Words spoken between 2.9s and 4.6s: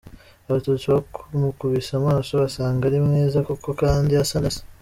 mwiza koko kandi asa na